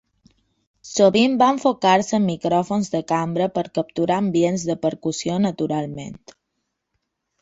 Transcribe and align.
Sovint 0.91 1.35
va 1.41 1.49
enfocar-se 1.55 2.15
en 2.19 2.25
micròfons 2.31 2.89
de 2.95 3.03
cambra 3.11 3.49
per 3.59 3.65
capturar 3.79 4.19
ambients 4.23 4.65
de 4.71 4.77
percussió 4.87 5.37
naturalment. 5.49 6.19